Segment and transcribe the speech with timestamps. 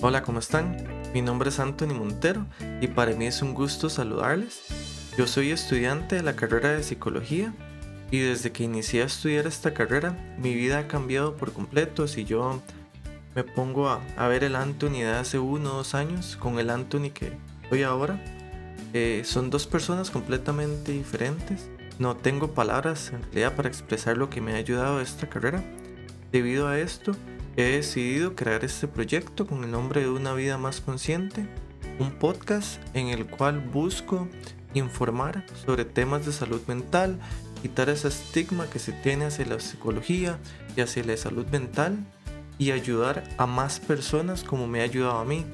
[0.00, 0.76] Hola, ¿cómo están?
[1.12, 2.46] Mi nombre es Anthony Montero
[2.80, 4.62] y para mí es un gusto saludarles.
[5.18, 7.52] Yo soy estudiante de la carrera de psicología
[8.12, 12.06] y desde que inicié a estudiar esta carrera mi vida ha cambiado por completo.
[12.06, 12.62] Si yo
[13.34, 17.10] me pongo a, ver el Anthony de hace uno o dos años con el Anthony
[17.12, 17.32] que
[17.68, 18.22] soy ahora,
[18.92, 21.68] eh, son dos personas completamente diferentes.
[21.98, 25.64] No tengo palabras en realidad para expresar lo que me ha ayudado esta carrera.
[26.30, 27.16] Debido a esto,
[27.56, 31.46] he decidido crear este proyecto con el nombre de Una vida más consciente,
[31.98, 34.28] un podcast en el cual busco
[34.74, 37.18] informar sobre temas de salud mental,
[37.62, 40.38] quitar ese estigma que se tiene hacia la psicología
[40.76, 41.98] y hacia la salud mental
[42.58, 45.44] y ayudar a más personas como me ha ayudado a mí.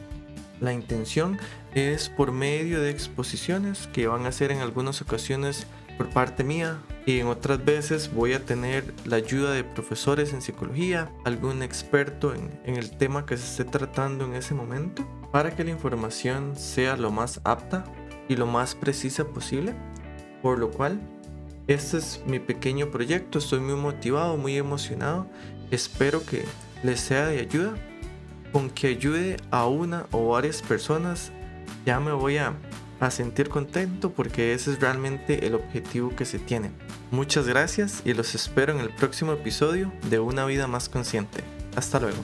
[0.60, 1.38] La intención
[1.74, 5.66] es por medio de exposiciones que van a ser en algunas ocasiones
[5.96, 10.40] por parte mía y en otras veces voy a tener la ayuda de profesores en
[10.40, 15.64] psicología, algún experto en, el tema que se esté tratando en ese momento para que
[15.64, 17.84] la información sea lo más apta
[18.28, 19.74] y lo más precisa posible.
[20.40, 20.98] Por lo cual,
[21.66, 25.26] este es mi pequeño proyecto, estoy muy motivado, muy emocionado,
[25.70, 26.44] espero que
[26.82, 27.74] les sea de ayuda.
[28.52, 31.32] Con que ayude a una o varias personas,
[31.84, 32.54] ya me voy a
[33.04, 36.70] a sentir contento porque ese es realmente el objetivo que se tiene.
[37.10, 41.42] Muchas gracias y los espero en el próximo episodio de Una vida más consciente.
[41.76, 42.18] Hasta luego.